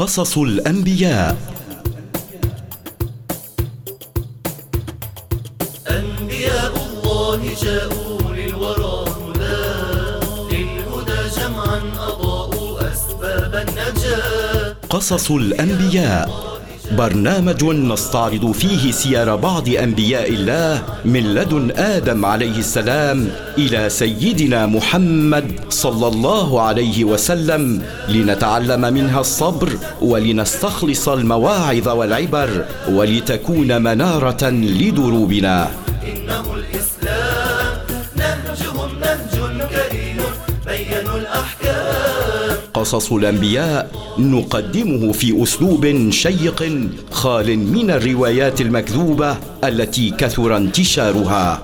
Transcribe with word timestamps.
قصص 0.00 0.38
الأنبياء. 0.38 1.36
أنبياء 5.88 6.72
الله 6.76 7.40
جاءوا 7.62 8.20
للورى 8.32 9.04
هدى. 9.10 9.60
للهدى 10.56 11.20
جمعا 11.36 11.80
أضاءوا 11.98 12.92
أسباب 12.92 13.68
النجاة 13.68 14.76
قصص 14.90 15.30
الأنبياء. 15.30 16.49
برنامج 16.98 17.64
نستعرض 17.64 18.52
فيه 18.52 18.92
سير 18.92 19.36
بعض 19.36 19.68
أنبياء 19.68 20.30
الله 20.30 20.82
من 21.04 21.34
لدن 21.34 21.70
آدم 21.76 22.24
عليه 22.24 22.58
السلام 22.58 23.28
إلى 23.58 23.88
سيدنا 23.88 24.66
محمد 24.66 25.44
صلى 25.68 26.06
الله 26.08 26.60
عليه 26.60 27.04
وسلم 27.04 27.82
لنتعلم 28.08 28.80
منها 28.80 29.20
الصبر 29.20 29.68
ولنستخلص 30.00 31.08
المواعظ 31.08 31.88
والعبر 31.88 32.64
ولتكون 32.88 33.82
منارة 33.82 34.50
لدروبنا. 34.50 35.70
إنه 36.02 36.44
الإسلام 36.54 36.99
قصص 42.80 43.12
الأنبياء 43.12 43.90
نقدمه 44.18 45.12
في 45.12 45.42
أسلوب 45.42 46.10
شيق 46.10 46.60
خال 47.10 47.58
من 47.58 47.90
الروايات 47.90 48.60
المكذوبة 48.60 49.36
التي 49.64 50.10
كثر 50.10 50.56
انتشارها. 50.56 51.62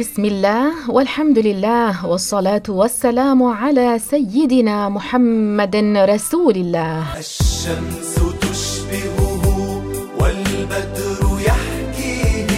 بسم 0.00 0.24
الله 0.24 0.90
والحمد 0.90 1.38
لله 1.38 2.06
والصلاة 2.06 2.62
والسلام 2.68 3.42
على 3.42 3.98
سيدنا 4.10 4.88
محمد 4.88 5.76
رسول 5.96 6.56
الله. 6.56 7.18
الشمس 7.18 8.14
تشبهه 8.40 9.44
والبدر 10.20 11.20
يحكيه 11.48 12.52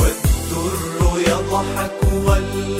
والدر 0.00 1.30
يضحك 1.30 1.98
والمرجان 2.26 2.77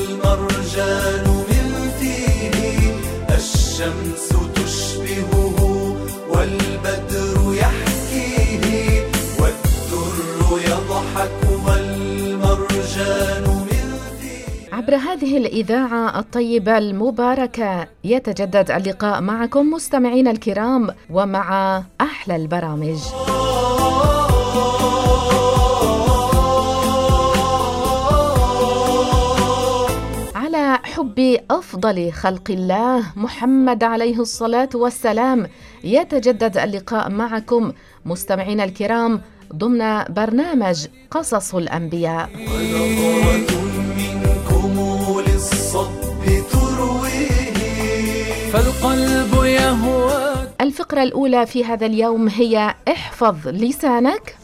عبر 14.88 14.96
هذه 14.96 15.36
الإذاعة 15.36 16.18
الطيبة 16.18 16.78
المباركة 16.78 17.86
يتجدد 18.04 18.70
اللقاء 18.70 19.20
معكم 19.20 19.70
مستمعين 19.70 20.28
الكرام 20.28 20.88
ومع 21.10 21.82
أحلى 22.00 22.36
البرامج. 22.36 22.98
على 30.34 30.78
حب 30.82 31.36
أفضل 31.50 32.12
خلق 32.12 32.50
الله 32.50 33.04
محمد 33.16 33.84
عليه 33.84 34.20
الصلاة 34.20 34.70
والسلام 34.74 35.46
يتجدد 35.84 36.56
اللقاء 36.56 37.10
معكم 37.10 37.72
مستمعين 38.04 38.60
الكرام 38.60 39.20
ضمن 39.54 40.04
برنامج 40.04 40.86
قصص 41.10 41.54
الأنبياء. 41.54 42.28
منكم 44.68 45.20
للصب 45.20 46.24
ترويه. 46.50 48.50
فالقلب 48.52 49.44
يهوى. 49.44 50.34
الفقرة 50.60 51.02
الأولى 51.02 51.46
في 51.46 51.64
هذا 51.64 51.86
اليوم 51.86 52.28
هي 52.28 52.74
احفظ 52.88 53.48
لسانك. 53.48 54.36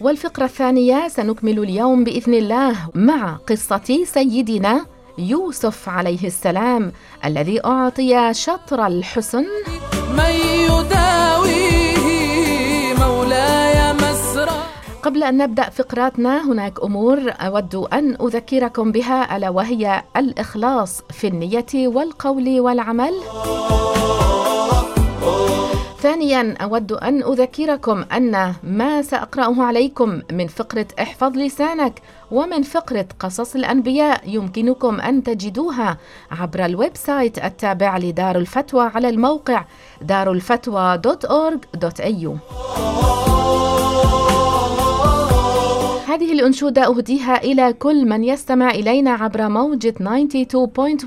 والفقرة 0.00 0.44
الثانية 0.44 1.08
سنكمل 1.08 1.58
اليوم 1.58 2.04
بإذن 2.04 2.34
الله 2.34 2.76
مع 2.94 3.38
قصة 3.48 4.04
سيدنا 4.04 4.86
يوسف 5.18 5.88
عليه 5.88 6.26
السلام 6.26 6.92
الذي 7.24 7.64
أعطي 7.64 8.34
شطر 8.34 8.86
الحسن. 8.86 9.44
من 10.16 10.34
يداويه 10.70 11.79
قبل 15.02 15.22
أن 15.22 15.36
نبدأ 15.36 15.70
فقراتنا 15.70 16.52
هناك 16.52 16.82
أمور 16.82 17.18
أود 17.40 17.74
أن 17.74 18.16
أذكركم 18.22 18.92
بها 18.92 19.36
ألا 19.36 19.48
وهي 19.50 20.02
الإخلاص 20.16 21.02
في 21.10 21.26
النية 21.26 21.66
والقول 21.74 22.60
والعمل. 22.60 23.14
ثانيا 26.00 26.54
أود 26.62 26.92
أن 26.92 27.22
أذكركم 27.22 28.04
أن 28.12 28.54
ما 28.62 29.02
سأقرأه 29.02 29.62
عليكم 29.62 30.22
من 30.32 30.46
فقرة 30.46 30.86
احفظ 31.00 31.36
لسانك 31.36 32.02
ومن 32.30 32.62
فقرة 32.62 33.06
قصص 33.18 33.54
الأنبياء 33.54 34.20
يمكنكم 34.26 35.00
أن 35.00 35.22
تجدوها 35.22 35.96
عبر 36.30 36.64
ال 36.64 36.96
website 36.96 37.44
التابع 37.44 37.98
لدار 37.98 38.36
الفتوى 38.36 38.90
على 38.94 39.08
الموقع 39.08 39.64
darulfatwa.org.au 40.08 42.36
هذه 46.20 46.32
الأنشودة 46.32 46.86
أهديها 46.86 47.42
إلى 47.44 47.72
كل 47.72 48.08
من 48.08 48.24
يستمع 48.24 48.70
إلينا 48.70 49.10
عبر 49.10 49.48
موجة 49.48 49.94
92.1 49.98 50.02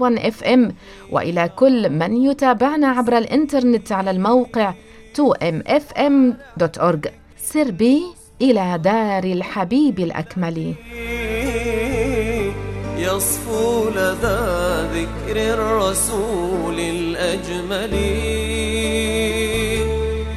إف 0.02 0.44
إم 0.44 0.74
وإلى 1.12 1.50
كل 1.56 1.90
من 1.90 2.24
يتابعنا 2.24 2.88
عبر 2.88 3.18
الإنترنت 3.18 3.92
على 3.92 4.12
الموقع 4.12 4.74
2mfm.org 5.18 7.10
سر 7.38 7.72
بي 7.72 8.04
إلى 8.42 8.80
دار 8.84 9.24
الحبيب 9.24 10.00
الأكمل. 10.00 10.74
يصفو 12.98 13.90
لدى 13.90 14.42
ذكر 14.94 15.54
الرسول 15.54 16.80
الأجمل. 16.80 17.94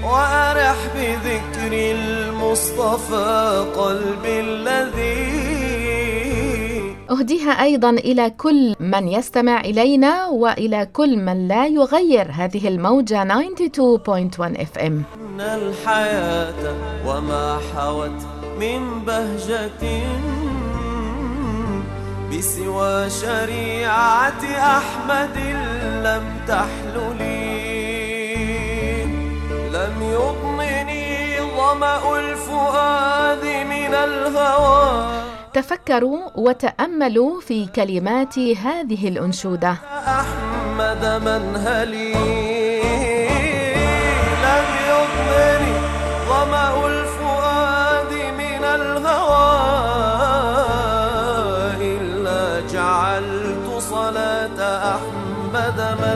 وأرح 0.05 0.77
بذكر 0.97 1.73
المصطفى 2.57 3.65
قلبي 3.77 4.41
الذي 4.41 5.47
أهديها 7.11 7.51
أيضا 7.63 7.91
إلى 7.91 8.31
كل 8.31 8.75
من 8.81 9.09
يستمع 9.09 9.61
إلينا 9.61 10.27
وإلى 10.27 10.89
كل 10.93 11.17
من 11.17 11.49
لا 11.49 11.67
يغير 11.67 12.31
هذه 12.33 12.69
الموجة 12.69 13.25
92.1 13.25 13.31
إف 14.41 14.79
إم. 14.79 15.03
إن 15.17 15.41
الحياة 15.41 16.75
وما 17.07 17.59
حوت 17.75 18.21
من 18.61 19.05
بهجة 19.07 20.03
بسوى 22.33 23.11
شريعة 23.11 24.43
أحمد 24.79 25.37
لم 26.05 26.25
تحللي 26.49 27.67
لم 29.73 30.03
يضنني 30.03 30.46
ظمأ 31.67 32.19
الفؤاد 32.19 33.45
من 33.45 33.95
الهوى. 33.95 35.07
تفكروا 35.53 36.21
وتأملوا 36.35 37.41
في 37.41 37.67
كلمات 37.67 38.39
هذه 38.39 39.09
الأنشودة. 39.09 39.77
أحمد 40.21 41.05
منهلي 41.25 42.13
لم 44.47 44.67
يضمني 44.91 45.75
ظمأ 46.29 46.87
الفؤاد 46.87 48.13
من 48.43 48.65
الهوى 48.65 49.51
إلا 51.81 52.43
جعلت 52.73 53.69
صلاة 53.79 54.59
أحمد 54.95 55.79
ما 56.01 56.13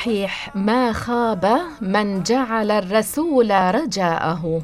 صحيح 0.00 0.50
ما 0.54 0.92
خاب 0.92 1.60
من 1.80 2.22
جعل 2.22 2.70
الرسول 2.70 3.50
رجاءه. 3.50 4.62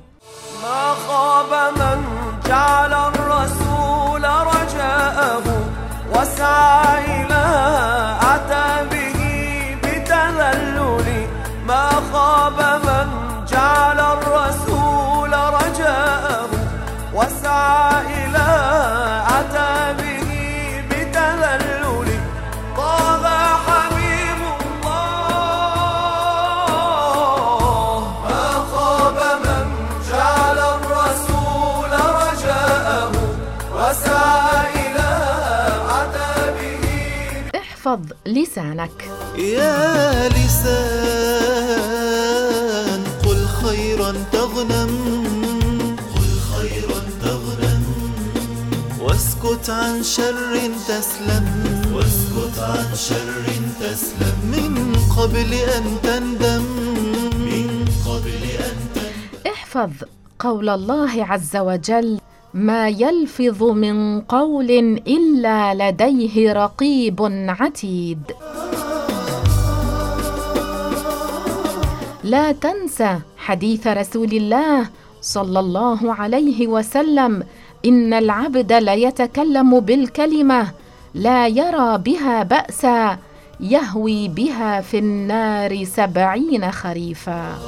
ما 0.63 0.95
خاب 1.09 1.73
من 1.77 2.05
جعل 2.47 2.93
الرسول 2.93 4.25
رجاءه. 4.25 5.45
وسعى 6.15 7.05
إلى 7.05 7.45
أتى 8.35 8.89
به 8.91 9.21
بتذلل. 9.83 11.27
ما 11.69 11.91
خاب 12.13 12.81
من 12.85 12.86
لسانك 38.27 39.11
يا 39.39 40.29
لسان 40.29 40.67
قل 43.27 43.47
خيرا 43.47 44.13
تغنم. 44.33 44.93
قل 46.15 46.33
خيرا 46.53 47.01
تغنم. 47.23 47.85
واسكت 49.01 49.71
عن 49.71 50.03
شر 50.03 50.71
تسلم. 50.89 51.47
واسكت 51.95 52.59
عن 52.59 52.95
شر 52.95 53.47
تسلم. 53.81 54.37
من 54.55 54.75
قبل 55.19 55.53
أن 55.55 55.97
تندم. 56.03 56.65
من 57.51 57.69
قبل 58.07 58.43
أن 58.67 58.77
تندم. 58.95 59.51
احفظ 59.53 59.93
قول 60.39 60.69
الله 60.69 61.25
عز 61.25 61.57
وجل. 61.57 62.19
ما 62.57 62.89
يلفظ 62.89 63.63
من 63.63 64.21
قول 64.21 64.71
إلا 65.07 65.75
لديه 65.75 66.53
رقيب 66.53 67.19
عتيد. 67.49 68.23
لا 72.25 72.53
تنسى 72.53 73.19
حديث 73.37 73.87
رسول 73.87 74.33
الله 74.33 74.87
صلى 75.21 75.61
الله 75.61 76.15
عليه 76.15 76.67
وسلم. 76.67 77.43
إن 77.87 78.13
العبد 78.13 78.73
ليتكلم 78.73 79.81
بالكلمة 79.81 80.71
لا 81.15 81.47
يرى 81.47 81.99
بها 81.99 82.43
بأسا 82.43 83.19
يهوي 83.61 84.29
بها 84.29 84.81
في 84.81 84.99
النار 84.99 85.85
سبعين 85.85 86.71
خريفا. 86.71 87.59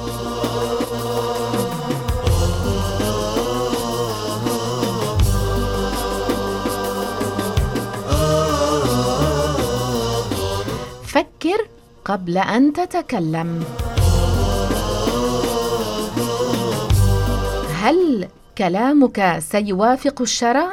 فكر 11.39 11.67
قبل 12.05 12.37
أن 12.37 12.73
تتكلم. 12.73 13.63
هل 17.73 18.27
كلامك 18.57 19.39
سيوافق 19.51 20.21
الشرع؟ 20.21 20.69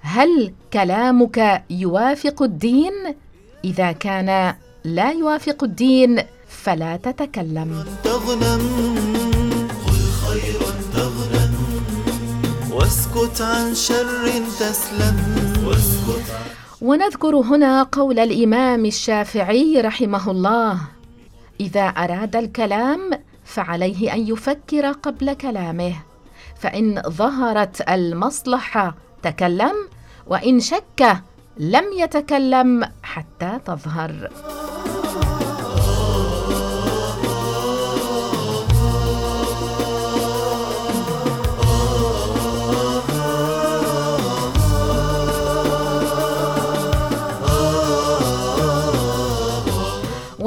هل 0.00 0.52
كلامك 0.72 1.62
يوافق 1.70 2.42
الدين؟ 2.42 2.92
إذا 3.64 3.92
كان 3.92 4.54
لا 4.84 5.10
يوافق 5.10 5.64
الدين 5.64 6.22
فلا 6.48 6.96
تتكلم. 6.96 7.84
تغنم 8.04 8.64
قل 9.86 10.00
خيرا 10.26 10.72
تغنم 10.94 11.54
واسكت 12.70 13.40
عن 13.40 13.74
شر 13.74 14.28
تسلم. 14.60 15.16
واسكت 15.66 16.30
عن 16.30 16.59
ونذكر 16.82 17.36
هنا 17.36 17.82
قول 17.82 18.18
الإمام 18.18 18.86
الشافعي 18.86 19.80
رحمه 19.80 20.30
الله 20.30 20.80
إذا 21.60 21.86
أراد 21.86 22.36
الكلام 22.36 23.10
فعليه 23.44 24.14
أن 24.14 24.28
يفكر 24.28 24.92
قبل 24.92 25.32
كلامه 25.32 25.94
فإن 26.60 27.02
ظهرت 27.08 27.88
المصلحة 27.88 28.94
تكلم 29.22 29.74
وإن 30.26 30.60
شك 30.60 31.22
لم 31.58 31.84
يتكلم 31.98 32.88
حتى 33.02 33.58
تظهر. 33.64 34.30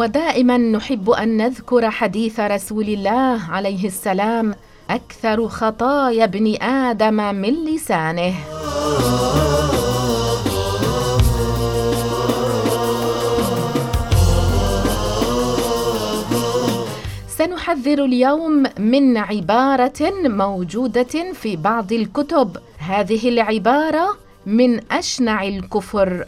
ودائما 0.04 0.58
نحب 0.58 1.10
أن 1.10 1.38
نذكر 1.38 1.92
حديث 1.92 2.40
رسول 2.40 2.84
الله 2.84 3.42
عليه 3.50 3.88
السلام 3.88 4.56
أكثر 4.90 5.48
خطايا 5.48 6.24
ابن 6.24 6.62
آدم 6.62 7.36
من 7.36 7.66
لسانه. 7.66 8.34
سنحذر 17.28 18.06
اليوم 18.06 18.64
من 18.80 19.18
عبارة 19.18 20.12
موجودة 20.24 21.34
في 21.34 21.56
بعض 21.56 21.94
الكتب. 21.94 22.58
هذه 22.78 23.30
العبارة 23.30 24.18
من 24.46 24.92
أشنع 24.92 25.44
الكفر. 25.44 26.26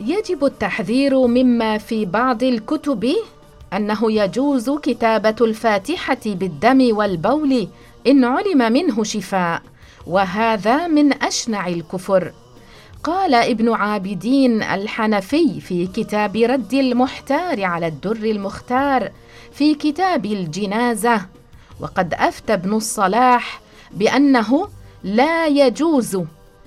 يجب 0.00 0.44
التحذير 0.44 1.26
مما 1.26 1.78
في 1.78 2.04
بعض 2.04 2.42
الكتب 2.42 3.12
أنه 3.72 4.12
يجوز 4.12 4.70
كتابة 4.70 5.36
الفاتحة 5.40 6.18
بالدم 6.26 6.96
والبول 6.96 7.68
إن 8.06 8.24
علم 8.24 8.72
منه 8.72 9.04
شفاء 9.04 9.62
وهذا 10.06 10.86
من 10.86 11.22
أشنع 11.22 11.68
الكفر. 11.68 12.32
قال 13.04 13.34
ابن 13.34 13.72
عابدين 13.72 14.62
الحنفي 14.62 15.60
في 15.60 15.86
كتاب 15.86 16.36
رد 16.36 16.74
المحتار 16.74 17.64
على 17.64 17.86
الدر 17.86 18.16
المختار 18.16 19.10
في 19.52 19.74
كتاب 19.74 20.26
الجنازة 20.26 21.26
وقد 21.80 22.14
أفتى 22.14 22.52
ابن 22.52 22.74
الصلاح 22.74 23.60
بأنه 23.92 24.68
لا 25.04 25.46
يجوز 25.46 26.18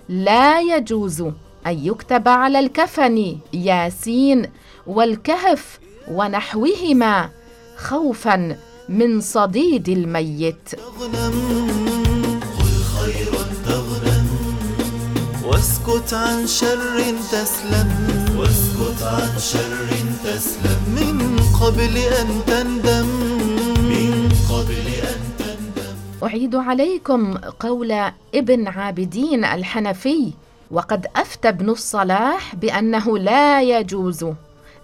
لا 0.09 0.59
يجوز 0.59 1.23
أن 1.67 1.85
يكتب 1.85 2.27
على 2.27 2.59
الكفن 2.59 3.38
ياسين 3.53 4.45
والكهف 4.88 5.79
ونحوهما 6.11 7.29
خوفا 7.77 8.57
من 8.89 9.21
صديد 9.21 9.89
الميت. 9.89 10.69
تغنم 10.69 11.69
قل 12.59 12.75
خيرا 12.95 13.44
تغنم 13.66 14.28
واسكت 15.45 16.13
عن 16.13 16.47
شر 16.47 17.04
تسلم. 17.31 17.89
واسكت 18.39 19.04
عن 19.04 19.39
شر 19.39 19.89
تسلم. 20.23 20.80
من 20.95 21.37
قبل 21.61 21.97
أن 21.97 22.42
تندم. 22.47 23.07
من 23.92 24.30
قبل 24.49 24.87
أن 25.11 25.21
تندم. 25.39 25.95
أعيد 26.23 26.56
عليكم 26.56 27.37
قول 27.37 27.92
ابن 28.35 28.68
عابدين 28.68 29.45
الحنفي. 29.45 30.33
وقد 30.71 31.07
أفتى 31.16 31.49
ابن 31.49 31.69
الصلاح 31.69 32.56
بأنه 32.56 33.18
لا 33.18 33.61
يجوز 33.61 34.26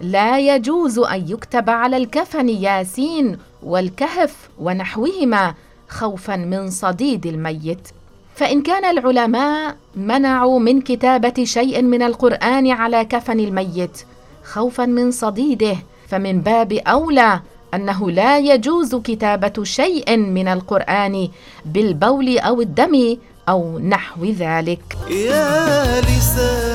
لا 0.01 0.39
يجوز 0.39 1.00
أن 1.00 1.30
يكتب 1.30 1.70
على 1.70 1.98
الكفن 1.98 2.50
ياسين 2.50 3.38
والكهف 3.63 4.50
ونحوهما 4.60 5.54
خوفا 5.89 6.36
من 6.36 6.70
صديد 6.70 7.25
الميت. 7.25 7.88
فإن 8.36 8.62
كان 8.62 8.86
العلماء 8.98 9.75
منعوا 9.96 10.60
من 10.60 10.82
كتابة 10.82 11.44
شيء 11.44 11.82
من 11.82 12.01
القرآن 12.01 12.72
على 12.72 13.06
كفن 13.06 13.39
الميت 13.39 14.06
خوفا 14.44 14.86
من 14.86 15.12
صديده 15.12 15.77
فمن 16.08 16.42
باب 16.42 16.74
أولى 16.74 17.39
أنه 17.74 18.12
لا 18.12 18.38
يجوز 18.38 18.96
كتابة 18.96 19.63
شيء 19.63 20.18
من 20.18 20.48
القرآن 20.48 21.30
بالبول 21.65 22.38
أو 22.39 22.62
الدم 22.62 23.18
أو 23.50 23.80
نحو 23.80 24.25
ذلك. 24.25 24.98
يا 25.10 26.02
لسان 26.02 26.66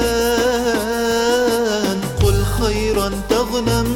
قل 2.23 2.43
خيرا 2.45 3.09
تغنم. 3.29 3.89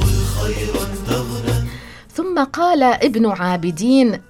قل 0.00 0.16
خيرا 0.40 0.84
تغنم. 1.06 1.68
ثم 2.12 2.44
قال 2.44 2.82
ابن 2.82 3.26
عابدين 3.30 4.20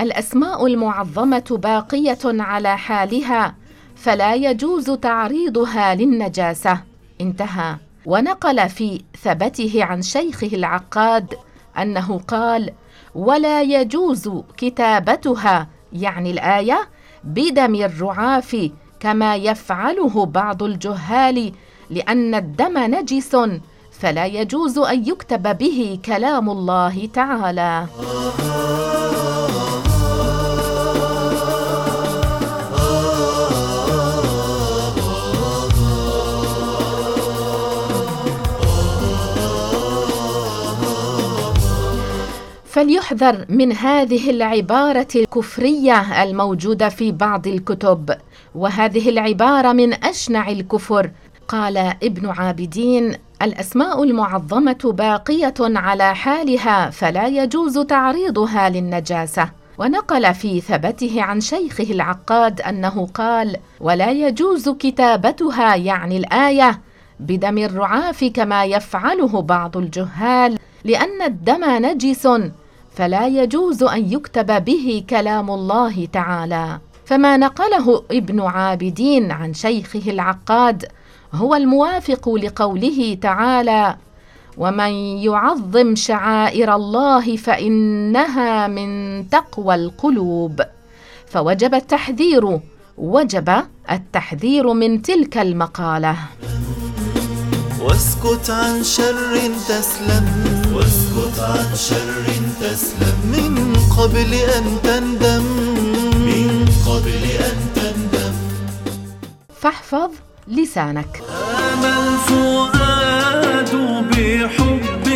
الأسماء 0.00 0.66
المعظمة 0.66 1.44
باقية 1.50 2.18
على 2.24 2.78
حالها 2.78 3.54
فلا 3.96 4.34
يجوز 4.34 4.90
تعريضها 4.90 5.94
للنجاسة. 5.94 6.80
انتهى. 7.20 7.76
ونقل 8.06 8.68
في 8.68 9.00
ثبته 9.22 9.84
عن 9.84 10.02
شيخه 10.02 10.46
العقاد 10.46 11.34
أنه 11.78 12.20
قال 12.28 12.72
ولا 13.14 13.62
يجوز 13.62 14.30
كتابتها 14.56 15.68
يعني 15.92 16.30
الآية 16.30 16.88
بدم 17.24 17.74
الرعاف 17.74 18.70
كما 19.00 19.36
يفعله 19.36 20.26
بعض 20.26 20.62
الجهال 20.62 21.52
لأن 21.90 22.34
الدم 22.34 22.78
نجس 22.78 23.36
فلا 23.92 24.26
يجوز 24.26 24.78
أن 24.78 25.08
يكتب 25.08 25.58
به 25.58 25.98
كلام 26.04 26.50
الله 26.50 27.08
تعالى. 27.14 27.86
فليحذر 42.76 43.46
من 43.48 43.72
هذه 43.72 44.30
العبارة 44.30 45.08
الكفرية 45.16 46.22
الموجودة 46.22 46.88
في 46.88 47.12
بعض 47.12 47.46
الكتب. 47.46 48.16
وهذه 48.54 49.08
العبارة 49.08 49.72
من 49.72 50.04
أشنع 50.04 50.50
الكفر. 50.50 51.10
قال 51.48 51.76
ابن 51.78 52.28
عابدين 52.28 53.14
الأسماء 53.42 54.02
المعظمة 54.02 54.78
باقية 54.84 55.54
على 55.60 56.14
حالها 56.14 56.90
فلا 56.90 57.26
يجوز 57.26 57.78
تعريضها 57.78 58.68
للنجاسة. 58.68 59.50
ونقل 59.78 60.34
في 60.34 60.60
ثبته 60.60 61.22
عن 61.22 61.40
شيخه 61.40 61.90
العقاد 61.90 62.60
أنه 62.60 63.06
قال 63.14 63.56
ولا 63.80 64.10
يجوز 64.10 64.68
كتابتها 64.68 65.76
يعني 65.76 66.16
الآية 66.16 66.80
بدم 67.20 67.58
الرعاف 67.58 68.24
كما 68.24 68.64
يفعله 68.64 69.42
بعض 69.42 69.76
الجهال 69.76 70.58
لأن 70.84 71.22
الدم 71.22 71.64
نجس 71.64 72.28
فلا 72.96 73.26
يجوز 73.26 73.82
أن 73.82 74.12
يكتب 74.12 74.64
به 74.64 75.04
كلام 75.10 75.50
الله 75.50 76.08
تعالى. 76.12 76.78
فما 77.04 77.36
نقله 77.36 78.02
ابن 78.10 78.40
عابدين 78.40 79.30
عن 79.30 79.54
شيخه 79.54 80.10
العقاد 80.10 80.84
هو 81.34 81.54
الموافق 81.54 82.28
لقوله 82.28 83.18
تعالى 83.22 83.96
ومن 84.58 84.92
يعظم 85.28 85.94
شعائر 85.94 86.74
الله 86.74 87.36
فإنها 87.36 88.66
من 88.66 88.90
تقوى 89.28 89.74
القلوب 89.74 90.60
فوجب 91.26 91.74
التحذير 91.74 92.60
وجب 92.98 93.48
التحذير 93.90 94.72
من 94.72 95.02
تلك 95.02 95.38
المقالة. 95.38 96.16
واسكت 97.80 98.50
عن 98.50 98.82
شر 98.82 99.36
تسلم. 99.68 100.45
واسكت 100.76 101.40
عن 101.40 101.76
شر 101.76 102.26
تسلم. 102.60 103.16
من 103.32 103.54
قبل 103.98 104.34
أن 104.34 104.66
تندم. 104.82 105.44
من 106.28 106.68
قبل 106.86 107.22
أن 107.48 107.58
تندم. 107.74 108.34
فاحفظ 109.60 110.10
لسانك. 110.48 111.22
آم 111.30 111.84
الفؤاد 111.84 113.72
بحب 114.10 115.06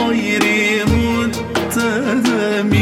غير 0.00 0.44
متهم 0.86 2.72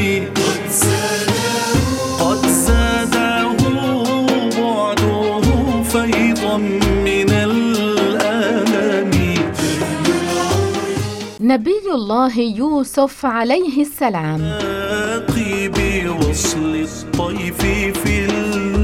نبي 11.59 11.91
الله 11.95 12.39
يوسف 12.41 13.27
عليه 13.27 13.83
السلام. 13.83 14.39
باقي 14.39 15.69
بوصل 15.69 16.75
الطيف 16.75 17.63
في 17.99 18.25
الحدود 18.25 18.78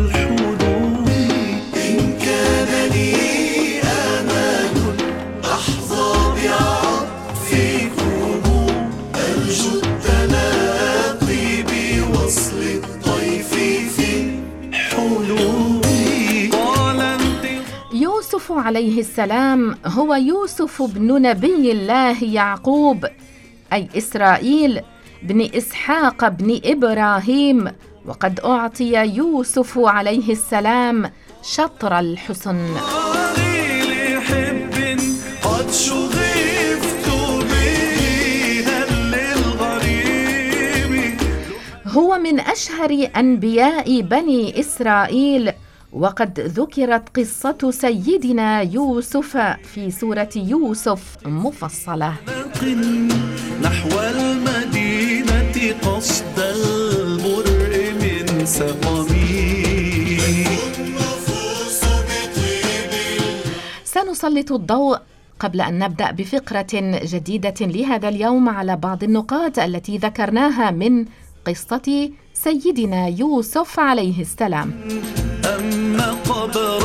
يوسف 18.34 18.52
عليه 18.52 19.00
السلام 19.00 19.76
هو 19.86 20.14
يوسف 20.14 20.82
بن 20.82 21.22
نبي 21.22 21.72
الله 21.72 22.24
يعقوب 22.24 23.06
أي 23.72 23.88
إسرائيل 23.96 24.80
بن 25.22 25.48
إسحاق 25.54 26.28
بن 26.28 26.60
إبراهيم 26.64 27.72
وقد 28.06 28.40
أعطي 28.40 28.92
يوسف 28.92 29.78
عليه 29.78 30.32
السلام 30.32 31.10
شطر 31.42 31.98
الحسن. 31.98 32.56
هو 41.86 42.18
من 42.18 42.40
أشهر 42.40 43.08
أنبياء 43.16 44.00
بني 44.00 44.60
إسرائيل 44.60 45.52
وقد 45.94 46.40
ذكرت 46.40 47.16
قصة 47.16 47.70
سيدنا 47.70 48.60
يوسف 48.60 49.36
في 49.62 49.90
سورة 49.90 50.28
يوسف 50.36 51.16
مفصلة. 51.26 52.14
نقل 52.28 53.08
نحو 53.62 54.00
المدينة 54.00 55.74
قصد 55.82 56.38
المرء 56.38 57.92
من 58.02 58.46
سقمي. 58.46 59.64
سنسلط 63.84 64.52
الضوء 64.52 64.98
قبل 65.40 65.60
أن 65.60 65.78
نبدأ 65.78 66.10
بفقرة 66.10 67.00
جديدة 67.04 67.54
لهذا 67.60 68.08
اليوم 68.08 68.48
على 68.48 68.76
بعض 68.76 69.04
النقاط 69.04 69.58
التي 69.58 69.98
ذكرناها 69.98 70.70
من 70.70 71.04
قصة 71.46 72.10
سيدنا 72.44 73.08
يوسف 73.08 73.80
عليه 73.80 74.20
السلام. 74.20 74.70
أما 75.44 76.12
قبر 76.12 76.82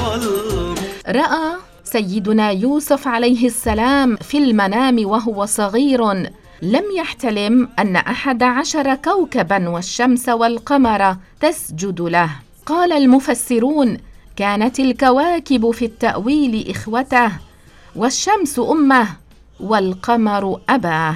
رأى 1.07 1.55
سيدنا 1.83 2.51
يوسف 2.51 3.07
عليه 3.07 3.47
السلام 3.47 4.15
في 4.15 4.37
المنام 4.37 5.05
وهو 5.05 5.45
صغير. 5.45 6.11
لم 6.61 6.83
يحتلم 6.97 7.69
أن 7.79 7.95
أحد 7.95 8.43
عشر 8.43 8.95
كوكبا 8.95 9.69
والشمس 9.69 10.29
والقمر 10.29 11.17
تسجد 11.41 12.01
له. 12.01 12.29
قال 12.65 12.91
المفسرون 12.91 13.97
كانت 14.35 14.79
الكواكب 14.79 15.71
في 15.71 15.85
التأويل 15.85 16.69
إخوته 16.69 17.31
والشمس 17.95 18.59
أمه 18.59 19.07
والقمر 19.59 20.61
أباه. 20.69 21.15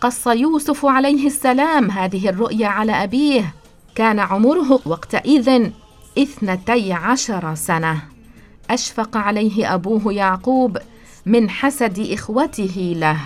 قص 0.00 0.26
يوسف 0.26 0.86
عليه 0.86 1.26
السلام 1.26 1.90
هذه 1.90 2.28
الرؤيا 2.28 2.66
على 2.66 2.92
أبيه 2.92 3.54
كان 3.94 4.18
عمره 4.18 4.80
وقتئذ 4.86 5.70
اثنتي 6.18 6.92
عشر 6.92 7.54
سنة. 7.54 8.02
أشفق 8.70 9.16
عليه 9.16 9.74
أبوه 9.74 10.12
يعقوب 10.12 10.78
من 11.26 11.50
حسد 11.50 11.98
إخوته 12.12 12.94
له 12.96 13.16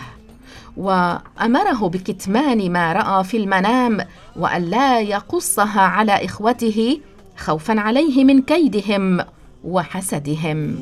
وأمره 0.76 1.88
بكتمان 1.88 2.73
ما 2.73 2.92
رأى 2.92 3.25
في 3.25 3.37
المنام 3.37 4.00
وأن 4.37 4.62
لا 4.62 5.00
يقصها 5.00 5.80
على 5.80 6.25
إخوته 6.25 7.00
خوفا 7.37 7.80
عليه 7.80 8.25
من 8.25 8.42
كيدهم 8.42 9.20
وحسدهم. 9.64 10.76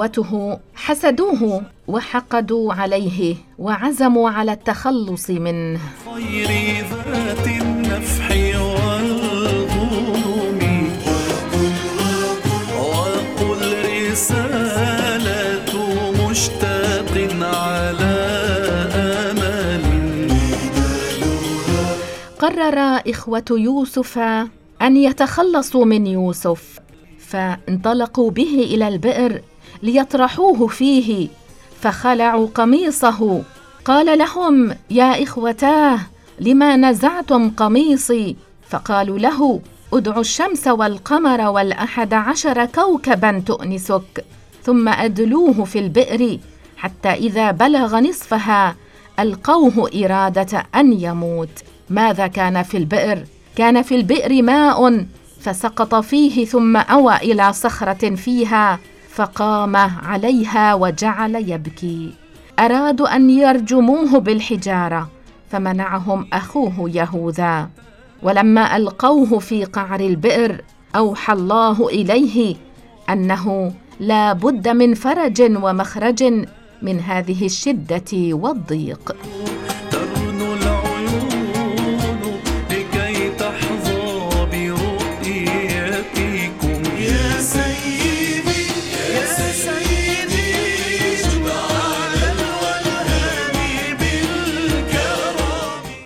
اخوته 0.00 0.58
حسدوه 0.74 1.62
وحقدوا 1.88 2.74
عليه 2.74 3.36
وعزموا 3.58 4.30
على 4.30 4.52
التخلص 4.52 5.30
منه. 5.30 5.80
خير 6.14 6.48
ذات 6.90 7.46
النفح 7.46 8.30
والغنم 8.76 10.08
وقل 12.78 13.60
رسالة 14.10 15.72
مشتاق 16.28 17.12
على 17.42 18.16
أمل. 19.30 19.84
قرر 22.38 22.78
إخوة 23.08 23.44
يوسف 23.50 24.18
أن 24.82 24.96
يتخلصوا 24.96 25.84
من 25.84 26.06
يوسف 26.06 26.80
فانطلقوا 27.18 28.30
به 28.30 28.54
إلى 28.74 28.88
البئر 28.88 29.40
ليطرحوه 29.82 30.66
فيه 30.66 31.28
فخلعوا 31.80 32.48
قميصه. 32.54 33.42
قال 33.84 34.18
لهم 34.18 34.76
يا 34.90 35.22
إخوتاه 35.22 35.98
لما 36.40 36.76
نزعتم 36.76 37.50
قميصي؟ 37.50 38.36
فقالوا 38.68 39.18
له 39.18 39.60
ادع 39.92 40.18
الشمس 40.20 40.66
والقمر 40.66 41.40
والأحد 41.40 42.14
عشر 42.14 42.64
كوكبا 42.64 43.42
تؤنسك 43.46 44.24
ثم 44.64 44.88
أدلوه 44.88 45.64
في 45.64 45.78
البئر 45.78 46.38
حتى 46.76 47.08
إذا 47.08 47.50
بلغ 47.50 47.98
نصفها 47.98 48.76
ألقوه 49.18 49.90
إرادة 50.04 50.66
أن 50.74 50.92
يموت. 50.92 51.48
ماذا 51.90 52.26
كان 52.26 52.62
في 52.62 52.76
البئر؟ 52.76 53.24
كان 53.56 53.82
في 53.82 53.94
البئر 53.94 54.42
ماء 54.42 55.06
فسقط 55.40 55.94
فيه 55.94 56.44
ثم 56.44 56.76
أوى 56.76 57.16
إلى 57.16 57.52
صخرة 57.52 58.14
فيها. 58.14 58.78
فقام 59.20 59.76
عليها 59.76 60.74
وجعل 60.74 61.34
يبكي. 61.34 62.12
أرادوا 62.58 63.16
أن 63.16 63.30
يرجموه 63.30 64.18
بالحجارة 64.18 65.10
فمنعهم 65.50 66.26
أخوه 66.32 66.90
يهوذا. 66.94 67.68
ولما 68.22 68.76
ألقوه 68.76 69.38
في 69.38 69.64
قعر 69.64 70.00
البئر 70.00 70.64
أوحى 70.96 71.32
الله 71.32 71.88
إليه 71.88 72.56
أنه 73.10 73.72
لا 74.00 74.32
بد 74.32 74.68
من 74.68 74.94
فرج 74.94 75.42
ومخرج 75.62 76.22
من 76.82 77.00
هذه 77.00 77.46
الشدة 77.46 78.12
والضيق. 78.12 79.16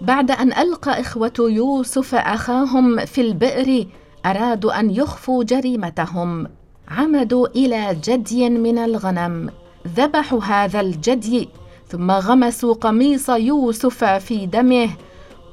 بعد 0.07 0.31
أن 0.31 0.53
ألقى 0.53 1.01
إخوة 1.01 1.33
يوسف 1.39 2.15
أخاهم 2.15 2.99
في 2.99 3.21
البئر 3.21 3.87
أرادوا 4.27 4.81
أن 4.81 4.91
يخفوا 4.91 5.45
جريمتهم. 5.45 6.47
عمدوا 6.89 7.49
إلى 7.49 7.97
جدي 8.05 8.51
من 8.51 8.79
الغنم. 8.79 9.51
ذبحوا 9.97 10.41
هذا 10.41 10.81
الجدي 10.81 11.49
ثم 11.89 12.11
غمسوا 12.11 12.75
قميص 12.75 13.29
يوسف 13.29 14.05
في 14.05 14.47
دمه 14.47 14.89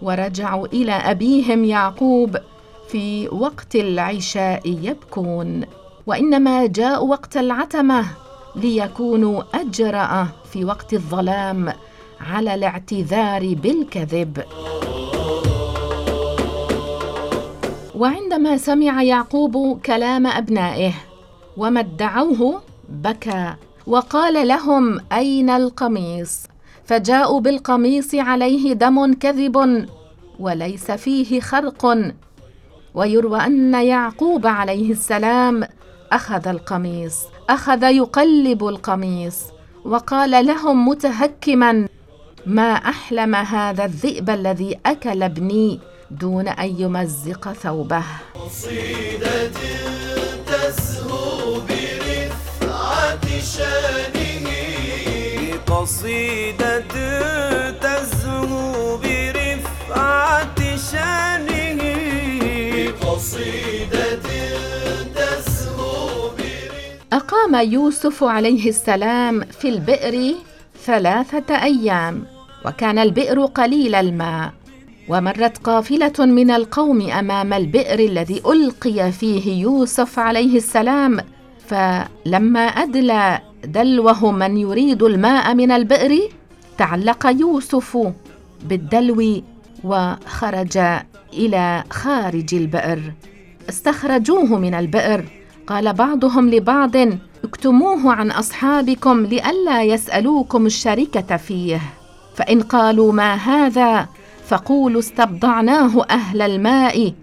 ورجعوا 0.02 0.68
إلى 0.68 0.92
أبيهم 0.92 1.66
يعقوب. 1.66 2.38
في 2.88 3.30
وقت 3.30 3.76
العشاء 3.76 4.62
يبكون. 4.66 5.62
وإنما 6.08 6.66
جاءوا 6.66 7.10
وقت 7.10 7.38
العتمة 7.38 8.06
ليكونوا 8.56 9.44
أجرأ 9.54 10.28
في 10.52 10.66
وقت 10.66 10.94
الظلام. 10.94 11.74
على 12.30 12.54
الاعتذار 12.54 13.54
بالكذب. 13.54 14.44
وعندما 17.96 18.58
سمع 18.58 19.04
يعقوب 19.04 19.80
كلام 19.86 20.28
أبنائه 20.28 20.94
وما 21.58 21.80
ادعوه 21.80 22.62
بكى 22.90 23.54
وقال 23.88 24.48
لهم 24.48 25.00
أين 25.12 25.50
القميص؟ 25.50 26.44
فجاءوا 26.86 27.40
بالقميص 27.40 28.16
عليه 28.16 28.74
دم 28.74 29.14
كذب 29.14 29.88
وليس 30.40 30.92
فيه 30.92 31.40
خرق. 31.40 31.98
ويروى 32.96 33.40
أن 33.40 33.74
يعقوب 33.74 34.48
عليه 34.48 34.92
السلام 34.92 35.64
أخذ 36.12 36.48
القميص 36.48 37.16
أخذ 37.50 37.84
يقلب 37.84 38.68
القميص 38.68 39.40
وقال 39.86 40.46
لهم 40.46 40.88
متهكما 40.88 41.88
ما 42.46 42.74
أحلم 42.74 43.36
هذا 43.36 43.86
الذئب 43.86 44.30
الذي 44.30 44.80
أكل 44.86 45.24
ابني 45.24 45.80
دون 46.12 46.48
أن 46.48 46.82
يمزق 46.82 47.54
ثوبه. 47.54 48.04
قصيدة 48.36 49.52
تزهو 50.48 51.62
برفعة 51.62 53.28
شانه. 53.40 54.48
قصيدة 55.68 56.80
تزهو 57.72 58.98
برفعة 58.98 60.78
شانه 60.92 61.82
قصيدة 63.02 64.22
أقام 67.14 67.56
يوسف 67.56 68.24
عليه 68.24 68.70
السلام 68.70 69.42
في 69.42 69.70
البئر 69.70 70.36
ثلاثة 70.86 71.64
أيام 71.64 72.24
وكان 72.66 72.98
البئر 73.00 73.46
قليل 73.46 73.96
الماء. 73.96 74.54
ومرت 75.10 75.58
قافلة 75.58 76.14
من 76.20 76.52
القوم 76.52 77.02
أمام 77.02 77.54
البئر 77.54 78.00
الذي 78.00 78.42
ألقي 78.46 79.12
فيه 79.12 79.62
يوسف 79.62 80.20
عليه 80.20 80.58
السلام 80.58 81.18
فلما 81.68 82.60
أدلى 82.60 83.40
دلوه 83.66 84.32
من 84.32 84.58
يريد 84.58 85.04
الماء 85.04 85.54
من 85.56 85.72
البئر 85.72 86.30
تعلق 86.78 87.28
يوسف 87.28 87.98
بالدلو 88.64 89.42
وخرج 89.84 90.78
إلى 91.34 91.84
خارج 91.90 92.56
البئر. 92.56 93.00
استخرجوه 93.70 94.60
من 94.60 94.74
البئر. 94.74 95.26
قال 95.68 95.94
بعضهم 95.94 96.50
لبعض 96.50 96.96
اكتموه 97.44 98.14
عن 98.14 98.32
أصحابكم 98.32 99.26
لئلا 99.26 99.84
يسألوكم 99.84 100.66
الشركة 100.66 101.38
فيه. 101.38 101.82
فإن 102.36 102.62
قالوا 102.62 103.14
ما 103.14 103.34
هذا 103.34 104.08
فقولوا 104.48 105.00
استبضعناه 105.00 106.06
أهل 106.10 106.42
الماء 106.42 107.14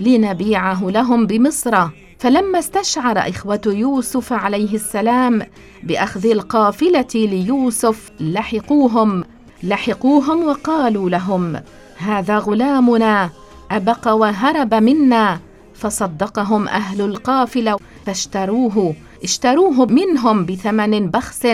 لنبيعه 0.00 0.84
لهم 0.84 1.26
بمصر. 1.26 1.86
فلما 2.18 2.58
استشعر 2.58 3.18
إخوة 3.18 3.60
يوسف 3.66 4.32
عليه 4.32 4.74
السلام 4.74 5.42
بأخذ 5.82 6.26
القافلة 6.26 7.06
ليوسف 7.14 8.10
لحقوهم 8.20 9.24
لحقوهم 9.62 10.44
وقالوا 10.44 11.10
لهم 11.10 11.60
هذا 11.96 12.38
غلامنا 12.38 13.30
أبق 13.70 14.08
وهرب 14.08 14.74
منا. 14.74 15.40
فصدقهم 15.74 16.68
أهل 16.68 17.00
القافلة 17.00 17.78
فاشتروه 18.06 18.94
اشتروه 19.26 19.86
منهم 19.86 20.46
بثمن 20.46 21.10
بخس 21.10 21.46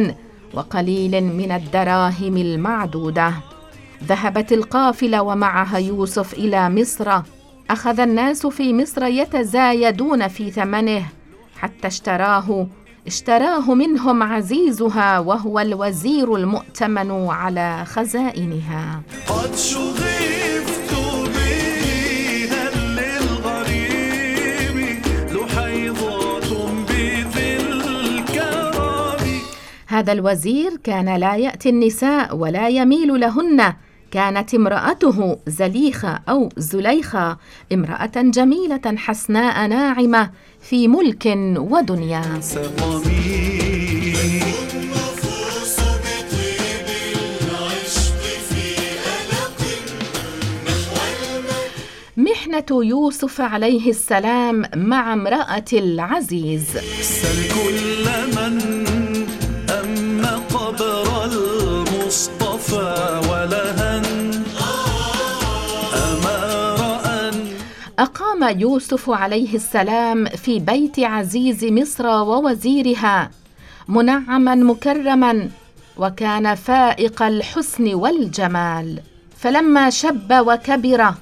وقليل 0.55 1.25
من 1.25 1.53
الدراهم 1.53 2.37
المعدودة. 2.37 3.33
ذهبت 4.05 4.53
القافلة 4.53 5.23
ومعها 5.23 5.79
يوسف 5.79 6.35
إلى 6.35 6.71
مصر. 6.71 7.21
أخذ 7.71 8.01
الناس 8.01 8.47
في 8.47 8.75
مصر 8.75 9.05
يتزايدون 9.05 10.29
في 10.29 10.51
ثمنه. 10.51 11.05
حتى 11.57 11.87
اشتراه 11.87 12.67
اشتراه 13.07 13.75
منهم 13.75 14.23
عزيزها 14.23 15.19
وهو 15.19 15.61
الوزير 15.61 16.35
المؤتمن 16.37 17.27
على 17.29 17.85
خزائنها. 17.85 19.03
هذا 29.93 30.13
الوزير 30.13 30.77
كان 30.85 31.17
لا 31.17 31.37
يأتي 31.37 31.69
النساء 31.69 32.37
ولا 32.37 32.69
يميل 32.69 33.21
لهن. 33.21 33.73
كانت 34.11 34.55
امرأته 34.55 35.39
زليخة 35.47 36.21
أو 36.29 36.49
زليخة 36.57 37.39
امرأة 37.73 38.13
جميلة 38.17 38.97
حسناء 38.97 39.67
ناعمة 39.67 40.31
في 40.61 40.89
ملك 40.89 41.39
ودنيا. 41.57 42.41
محنة 52.17 52.65
يوسف 52.71 53.41
عليه 53.41 53.91
السلام 53.91 54.63
مع 54.77 55.13
امرأة 55.13 55.65
العزيز. 55.73 56.67
سل 57.01 57.55
كل 57.55 58.05
من 58.37 59.02
أقام 67.99 68.59
يوسف 68.61 69.11
عليه 69.11 69.55
السلام 69.55 70.27
في 70.27 70.59
بيت 70.59 70.99
عزيز 70.99 71.65
مصر 71.65 72.07
ووزيرها 72.07 73.31
منعما 73.89 74.55
مكرما 74.55 75.51
وكان 75.97 76.55
فائق 76.55 77.23
الحسن 77.23 77.95
والجمال. 77.95 79.01
فلما 79.37 79.91
شب 79.91 80.33
وكبر 80.33 81.15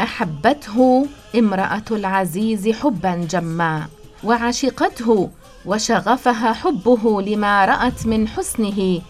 أحبته 0.00 1.06
امرأة 1.38 1.84
العزيز 1.90 2.68
حبا 2.68 3.26
جما 3.30 3.86
وعشقته 4.24 5.30
وشغفها 5.66 6.52
حبه 6.52 7.22
لما 7.22 7.64
رأت 7.64 8.06
من 8.06 8.28
حسنه 8.28 9.00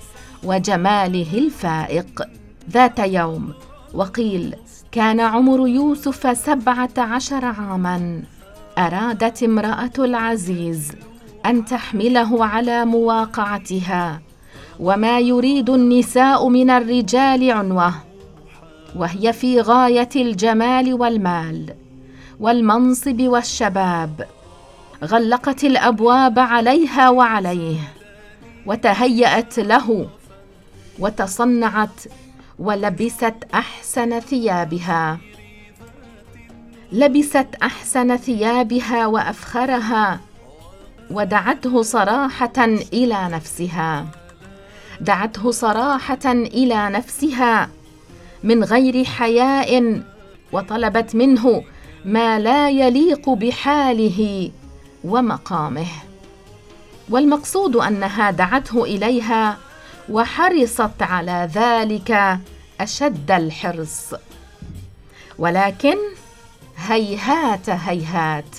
وجماله 0.46 1.38
الفائق 1.38 2.22
ذات 2.70 2.98
يوم 2.98 3.52
وقيل 3.94 4.54
كان 4.92 5.20
عمر 5.20 5.68
يوسف 5.68 6.38
سبعة 6.38 6.90
عشر 6.98 7.44
عاما. 7.44 8.22
أرادت 8.78 9.42
امرأة 9.42 9.92
العزيز 9.98 10.92
أن 11.46 11.64
تحمله 11.64 12.44
على 12.44 12.84
مواقعتها 12.84 14.20
وما 14.80 15.18
يريد 15.18 15.70
النساء 15.70 16.48
من 16.48 16.70
الرجال 16.70 17.50
عنوة 17.50 17.94
وهي 18.96 19.32
في 19.32 19.60
غاية 19.60 20.08
الجمال 20.16 20.94
والمال 20.94 21.74
والمنصب 22.40 23.20
والشباب. 23.20 24.26
غلقت 25.04 25.64
الأبواب 25.64 26.38
عليها 26.38 27.10
وعليه 27.10 27.78
وتهيأت 28.66 29.58
له 29.58 30.08
وتصنعت 30.98 32.00
ولبست 32.58 33.34
أحسن 33.54 34.20
ثيابها. 34.20 35.18
لبست 36.92 37.46
أحسن 37.62 38.16
ثيابها 38.16 39.06
وأفخرها 39.06 40.20
ودعته 41.10 41.82
صراحة 41.82 42.64
إلى 42.92 43.28
نفسها. 43.28 44.06
دعته 45.00 45.50
صراحة 45.50 46.26
إلى 46.26 46.90
نفسها 46.90 47.68
من 48.42 48.64
غير 48.64 49.04
حياء 49.04 50.02
وطلبت 50.52 51.14
منه 51.14 51.62
ما 52.04 52.38
لا 52.38 52.70
يليق 52.70 53.30
بحاله 53.30 54.50
ومقامه. 55.04 55.86
والمقصود 57.10 57.76
أنها 57.76 58.30
دعته 58.30 58.84
إليها 58.84 59.58
وحرصت 60.10 61.02
على 61.02 61.50
ذلك 61.54 62.38
أشد 62.80 63.30
الحرص. 63.30 64.14
ولكن 65.38 65.96
هيهات 66.76 67.70
هيهات. 67.70 68.56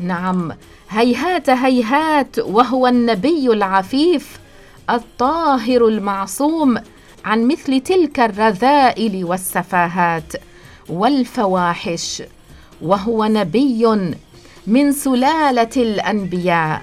نعم 0.00 0.52
هيهات 0.90 1.50
هيهات 1.50 2.38
وهو 2.38 2.86
النبي 2.86 3.46
العفيف 3.46 4.38
الطاهر 4.90 5.88
المعصوم 5.88 6.78
عن 7.24 7.48
مثل 7.48 7.80
تلك 7.80 8.20
الرذائل 8.20 9.24
والسفاهات 9.24 10.32
والفواحش. 10.88 12.22
وهو 12.82 13.24
نبي 13.24 13.86
من 14.66 14.92
سلالة 14.92 15.70
الأنبياء. 15.76 16.82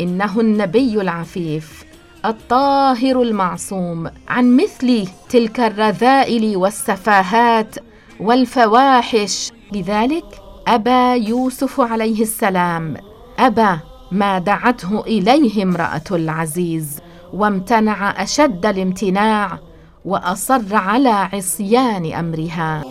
إنه 0.00 0.40
النبي 0.40 1.00
العفيف. 1.00 1.85
الطاهر 2.26 3.22
المعصوم 3.22 4.10
عن 4.28 4.56
مثل 4.56 5.08
تلك 5.28 5.60
الرذائل 5.60 6.56
والسفاهات 6.56 7.74
والفواحش. 8.20 9.52
لذلك 9.72 10.24
ابى 10.68 11.28
يوسف 11.28 11.80
عليه 11.80 12.22
السلام 12.22 12.94
ابى 13.38 13.78
ما 14.12 14.38
دعته 14.38 15.00
إليه 15.00 15.62
امرأة 15.62 16.02
العزيز 16.10 16.98
وامتنع 17.32 18.22
أشد 18.22 18.66
الامتناع 18.66 19.58
وأصر 20.04 20.76
على 20.76 21.08
عصيان 21.32 22.12
أمرها. 22.12 22.82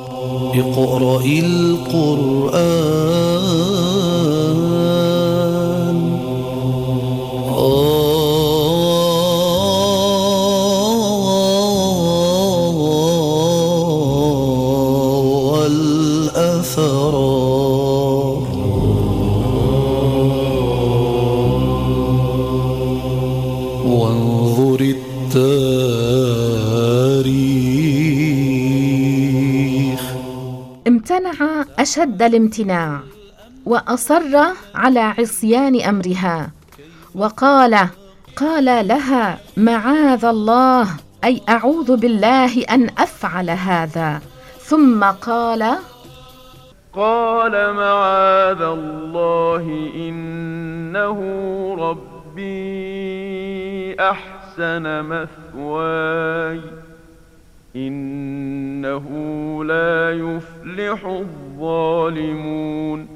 اقرأ 0.56 1.26
القرآن. 1.26 2.76
امتنع 31.06 31.66
أشد 31.80 32.22
الامتناع 32.22 33.00
وأصر 33.66 34.38
على 34.76 35.00
عصيان 35.00 35.82
أمرها 35.82 36.52
وقال 37.16 37.88
قال 38.36 38.88
لها 38.88 39.40
معاذ 39.58 40.26
الله 40.26 40.88
أي 41.24 41.42
أعوذ 41.50 41.98
بالله 41.98 42.64
أن 42.64 42.90
أفعل 42.98 43.50
هذا. 43.50 44.22
ثم 44.60 45.04
قال 45.04 45.78
قال 46.94 47.74
معاذ 47.74 48.62
الله 48.62 49.92
إنه 49.96 51.20
ربي 51.80 53.16
أحسن 54.00 55.04
مثواي. 55.04 56.62
إنه 57.76 59.06
لا 59.64 60.12
يفلح 60.12 61.06
الظالمون. 61.06 63.08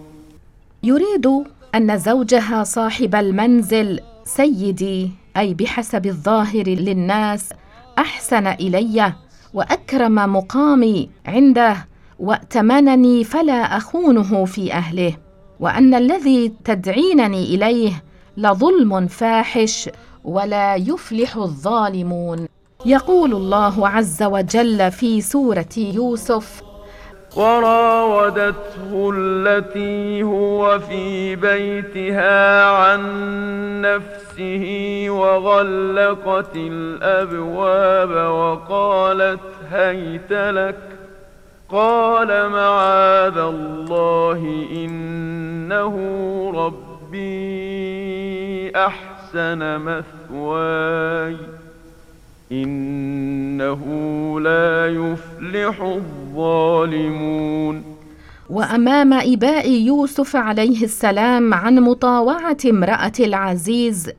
يريد 0.83 1.27
أن 1.75 1.97
زوجها 1.97 2.63
صاحب 2.63 3.15
المنزل 3.15 3.99
سيدي 4.23 5.11
أي 5.37 5.53
بحسب 5.53 6.05
الظاهر 6.05 6.67
للناس 6.67 7.49
أحسن 7.97 8.47
إلي 8.47 9.13
وأكرم 9.53 10.15
مقامي 10.15 11.09
عنده 11.25 11.87
وأتمنني 12.19 13.23
فلا 13.23 13.77
أخونه 13.77 14.45
في 14.45 14.73
أهله 14.73 15.13
وأن 15.59 15.93
الذي 15.93 16.53
تدعينني 16.65 17.43
إليه 17.43 18.03
لظلم 18.37 19.07
فاحش 19.07 19.89
ولا 20.23 20.75
يفلح 20.75 21.35
الظالمون. 21.35 22.47
يقول 22.85 23.31
الله 23.31 23.87
عز 23.87 24.23
وجل 24.23 24.91
في 24.91 25.21
سورة 25.21 25.65
يوسف 25.77 26.61
وراودته 27.35 29.11
التي 29.15 30.23
هو 30.23 30.79
في 30.79 31.35
بيتها 31.35 32.65
عن 32.65 33.01
نفسه 33.81 35.05
وغلقت 35.09 36.55
الأبواب 36.55 38.09
وقالت 38.31 39.39
هيت 39.71 40.31
لك 40.31 40.79
قال 41.69 42.49
معاذ 42.49 43.37
الله 43.37 44.67
إنه 44.71 45.95
ربي 46.55 47.19
أحسن 48.75 49.79
مثواي. 49.79 51.37
إنه 52.51 53.81
لا 54.39 54.87
يفلح 54.87 55.81
الظالمون. 55.81 57.83
وأمام 58.49 59.13
إباء 59.13 59.71
يوسف 59.71 60.35
عليه 60.35 60.83
السلام 60.83 61.53
عن 61.53 61.79
مطاوعة 61.79 62.57
امرأة 62.65 63.11
العزيز 63.19 64.09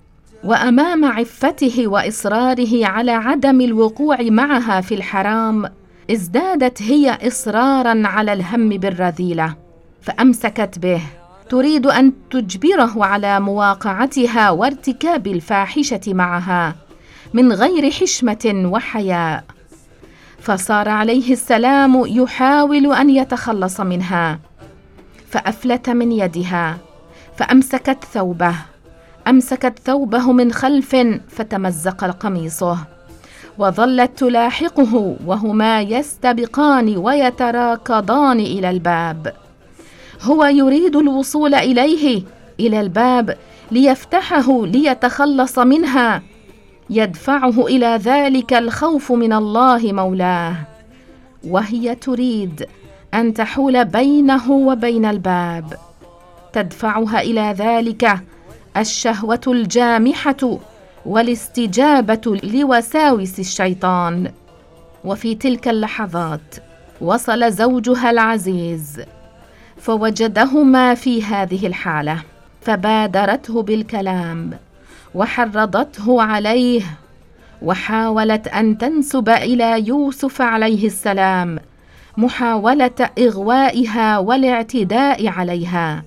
وأمام 0.44 1.04
عفته 1.04 1.86
وإصراره 1.86 2.86
على 2.86 3.10
عدم 3.10 3.60
الوقوع 3.60 4.22
معها 4.22 4.80
في 4.80 4.94
الحرام 4.94 5.64
ازدادت 6.10 6.82
هي 6.82 7.18
إصرارا 7.26 8.02
على 8.06 8.32
الهم 8.32 8.68
بالرذيلة 8.68 9.54
فأمسكت 10.02 10.78
به. 10.78 11.00
تريد 11.48 11.86
أن 11.86 12.12
تجبره 12.30 13.04
على 13.04 13.40
مواقعتها 13.40 14.50
وارتكاب 14.50 15.26
الفاحشة 15.26 16.00
معها. 16.06 16.74
من 17.34 17.52
غير 17.52 17.90
حشمة 17.90 18.62
وحياء. 18.64 19.44
فصار 20.40 20.88
عليه 20.88 21.32
السلام 21.32 22.02
يحاول 22.06 22.94
أن 22.94 23.10
يتخلص 23.10 23.80
منها. 23.80 24.38
فأفلت 25.30 25.90
من 25.90 26.12
يدها. 26.12 26.78
فأمسكت 27.36 28.04
ثوبه. 28.12 28.54
أمسكت 29.28 29.78
ثوبه 29.84 30.32
من 30.32 30.52
خلف 30.52 30.96
فتمزق 31.28 32.04
قميصه 32.04 32.78
وظلت 33.58 34.18
تلاحقه 34.18 35.16
وهما 35.26 35.80
يستبقان 35.80 36.96
ويتراكضان 36.96 38.40
إلى 38.40 38.70
الباب. 38.70 39.34
هو 40.22 40.44
يريد 40.44 40.96
الوصول 40.96 41.54
إليه 41.54 42.22
إلى 42.60 42.80
الباب 42.80 43.38
ليفتحه 43.70 44.66
ليتخلص 44.66 45.58
منها. 45.58 46.22
يدفعه 46.90 47.66
إلى 47.66 47.86
ذلك 47.86 48.52
الخوف 48.52 49.12
من 49.12 49.32
الله 49.32 49.92
مولاه. 49.92 50.56
وهي 51.44 51.94
تريد 51.94 52.66
أن 53.14 53.34
تحول 53.34 53.84
بينه 53.84 54.50
وبين 54.50 55.04
الباب. 55.04 55.74
تدفعها 56.52 57.20
إلى 57.20 57.54
ذلك 57.58 58.20
الشهوة 58.76 59.40
الجامحة 59.46 60.58
والاستجابة 61.06 62.40
لوساوس 62.42 63.38
الشيطان. 63.38 64.32
وفي 65.04 65.34
تلك 65.34 65.68
اللحظات 65.68 66.54
وصل 67.00 67.52
زوجها 67.52 68.10
العزيز 68.10 69.00
فوجدهما 69.76 70.94
في 70.94 71.24
هذه 71.24 71.66
الحالة 71.66 72.22
فبادرته 72.60 73.62
بالكلام. 73.62 74.50
وحرضته 75.14 76.22
عليه 76.22 76.82
وحاولت 77.62 78.48
أن 78.48 78.78
تنسب 78.78 79.28
إلى 79.28 79.86
يوسف 79.86 80.42
عليه 80.42 80.86
السلام 80.86 81.58
محاولة 82.16 83.10
إغوائها 83.18 84.18
والاعتداء 84.18 85.26
عليها 85.26 86.02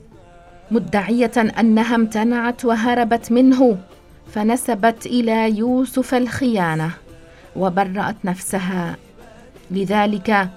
مدعية 0.72 1.32
أنها 1.38 1.96
امتنعت 1.96 2.66
وهربت 2.66 3.32
منه 3.32 3.78
فنسبت 4.34 5.06
إلى 5.06 5.58
يوسف 5.58 6.16
الخيانة 6.16 6.92
وبرأت 7.56 8.16
نفسها. 8.24 8.96
لذلك 9.72 10.50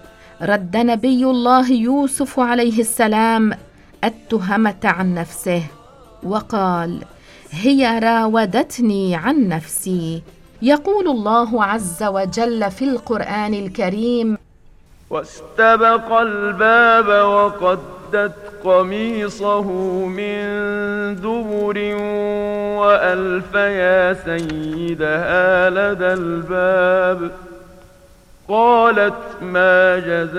رد 0.42 0.76
نبي 0.76 1.24
الله 1.24 1.72
يوسف 1.72 2.40
عليه 2.40 2.80
السلام 2.80 3.52
التهمه 4.04 4.80
عن 4.84 5.14
نفسه. 5.14 5.62
وقال 6.22 7.04
هي 7.62 7.98
راودتني 7.98 9.16
عن 9.16 9.48
نفسي. 9.48 10.22
يقول 10.62 11.08
الله 11.08 11.64
عز 11.64 12.02
وجل 12.02 12.70
في 12.70 12.84
القرآن 12.84 13.54
الكريم 13.54 14.38
واستبق 15.10 16.12
الباب 16.12 17.08
وقدت 17.08 18.32
قميصه 18.64 19.62
من 20.06 20.36
دبر 21.16 21.94
وألف 22.80 23.54
يا 23.54 24.14
سيدها 24.14 25.70
لدى 25.70 26.12
الباب. 26.12 27.30
قالت 28.48 29.42
ما 29.42 29.98
جزاء 29.98 30.36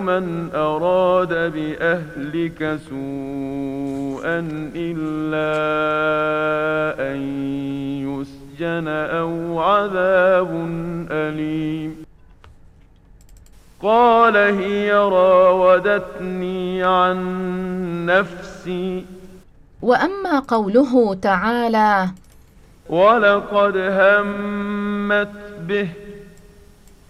من 0.00 0.50
أراد 0.54 1.52
بأهلك 1.52 2.78
سوءا 2.88 4.38
إلا 4.76 5.52
أن 7.12 7.18
يسجن 8.04 8.88
أو 8.88 9.60
عذاب 9.60 10.50
أليم. 11.10 12.04
قال 13.82 14.36
هي 14.36 14.92
راودتني 14.92 16.82
عن 16.82 17.16
نفسي. 18.06 19.04
وأما 19.82 20.38
قوله 20.38 21.14
تعالى 21.14 22.08
ولقد 22.88 23.76
همت 23.76 25.28
به 25.68 26.05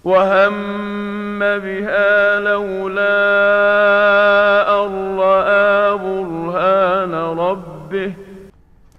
وهم 0.06 1.38
بها 1.38 2.40
لولا 2.40 3.18
أن 4.84 5.18
رأى 5.18 5.98
برهان 5.98 7.14
ربه. 7.14 8.12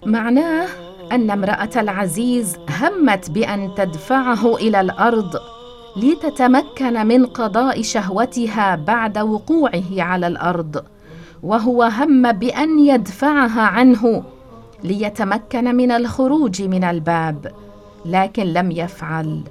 معناه 0.06 0.68
أن 1.12 1.32
امرأة 1.32 1.70
العزيز 1.76 2.58
همت 2.82 3.32
بأن 3.32 3.70
تدفعه 3.78 4.56
إلى 4.56 4.82
الأرض 4.82 5.36
لتتمكن 5.98 7.08
من 7.08 7.26
قضاء 7.26 7.82
شهوتها 7.82 8.76
بعد 8.76 9.18
وقوعه 9.18 9.90
على 9.98 10.28
الأرض 10.28 10.84
وهو 11.44 11.84
هم 11.84 12.32
بأن 12.32 12.80
يدفعها 12.80 13.62
عنه 13.62 14.24
ليتمكن 14.84 15.76
من 15.76 15.92
الخروج 15.92 16.62
من 16.62 16.84
الباب 16.84 17.52
لكن 18.06 18.44
لم 18.44 18.72
يفعل. 18.72 19.42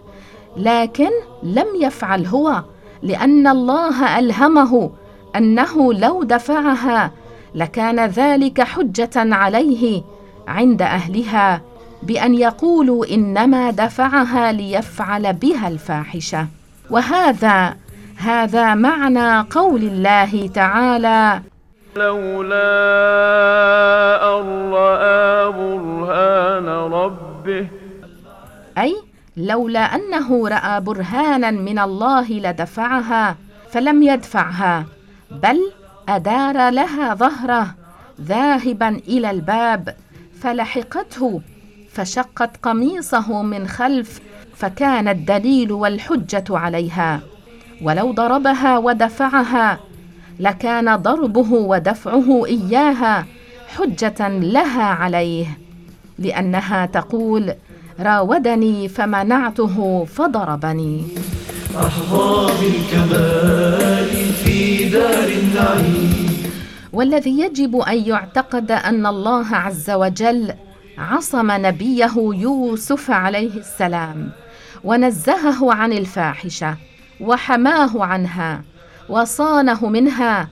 لكن 0.57 1.11
لم 1.43 1.67
يفعل 1.81 2.27
هو 2.27 2.63
لأن 3.03 3.47
الله 3.47 4.19
ألهمه 4.19 4.91
أنه 5.37 5.93
لو 5.93 6.23
دفعها 6.23 7.11
لكان 7.55 8.07
ذلك 8.07 8.61
حجة 8.63 9.11
عليه 9.17 10.03
عند 10.49 10.83
أهلها 10.83 11.61
بأن 12.03 12.35
يقولوا 12.35 13.07
إنما 13.15 13.71
دفعها 13.71 14.53
ليفعل 14.53 15.33
بها 15.33 15.69
الفاحشة. 15.69 16.47
وهذا 16.91 17.77
هذا 18.17 18.75
معنى 18.75 19.41
قول 19.51 19.83
الله 19.83 20.47
تعالى 20.55 21.41
لولا 21.97 22.57
أن 24.41 24.73
رأى 24.73 25.53
برهان 25.53 26.69
ربه. 26.93 27.69
أي 28.79 28.97
لولا 29.37 29.81
أنه 29.81 30.49
رأى 30.49 30.81
برهانا 30.81 31.51
من 31.51 31.79
الله 31.79 32.33
لدفعها 32.33 33.37
فلم 33.71 34.03
يدفعها 34.03 34.85
بل 35.31 35.59
أدار 36.09 36.71
لها 36.71 37.15
ظهره 37.15 37.75
ذاهبا 38.21 38.89
إلى 38.89 39.31
الباب 39.31 39.97
فلحقته 40.41 41.41
فشقت 41.93 42.51
قميصه 42.63 43.43
من 43.43 43.69
خلف 43.69 44.21
فكان 44.57 45.09
الدليل 45.09 45.73
والحجة 45.73 46.45
عليها. 46.51 47.21
ولو 47.83 48.13
ضربها 48.13 48.79
ودفعها 48.79 49.79
لكان 50.41 50.97
ضربه 50.97 51.53
ودفعه 51.53 52.47
إياها 52.47 53.27
حجة 53.77 54.29
لها 54.29 54.85
عليه 54.85 55.59
لأنها 56.19 56.87
تقول 56.87 57.55
راودني 58.01 58.89
فمنعته 58.89 60.05
فضربني. 60.05 61.05
أحظى 61.77 62.53
بالكمال 62.61 64.33
في 64.45 64.89
دار 64.89 65.29
النعيم 65.29 66.53
والذي 66.93 67.41
يجب 67.41 67.77
أن 67.77 67.99
يعتقد 67.99 68.71
أن 68.73 69.07
الله 69.07 69.57
عز 69.57 69.91
وجل 69.91 70.53
عصم 70.99 71.51
نبيه 71.51 72.13
يوسف 72.17 73.11
عليه 73.11 73.55
السلام 73.57 74.31
ونزهه 74.85 75.73
عن 75.73 75.93
الفاحشة 75.93 76.77
وحماه 77.21 78.05
عنها 78.05 78.63
وصانه 79.09 79.89
منها 79.89 80.49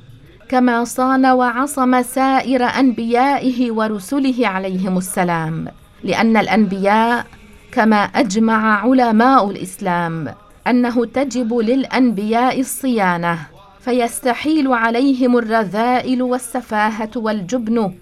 كما 0.48 0.84
صان 0.84 1.26
وعصم 1.26 2.02
سائر 2.02 2.64
أنبيائه 2.64 3.72
ورسله 3.72 4.48
عليهم 4.48 4.98
السلام. 4.98 5.68
لأن 6.04 6.36
الأنبياء 6.36 7.26
كما 7.72 7.96
أجمع 7.96 8.82
علماء 8.82 9.50
الإسلام 9.50 10.34
أنه 10.66 11.04
تجب 11.04 11.54
للأنبياء 11.54 12.60
الصيانة 12.60 13.38
فيستحيل 13.80 14.72
عليهم 14.72 15.38
الرذائل 15.38 16.22
والسفاهة 16.22 17.10
والجبن. 17.16 17.94